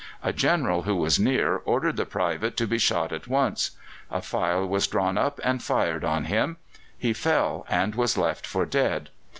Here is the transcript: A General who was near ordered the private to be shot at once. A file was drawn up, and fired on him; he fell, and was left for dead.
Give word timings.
A 0.23 0.33
General 0.33 0.81
who 0.81 0.95
was 0.95 1.19
near 1.19 1.57
ordered 1.57 1.95
the 1.95 2.07
private 2.07 2.57
to 2.57 2.65
be 2.65 2.79
shot 2.79 3.11
at 3.13 3.27
once. 3.27 3.77
A 4.09 4.19
file 4.19 4.65
was 4.65 4.87
drawn 4.87 5.15
up, 5.15 5.39
and 5.43 5.61
fired 5.61 6.03
on 6.03 6.23
him; 6.25 6.57
he 6.97 7.13
fell, 7.13 7.67
and 7.69 7.93
was 7.93 8.17
left 8.17 8.47
for 8.47 8.65
dead. 8.65 9.11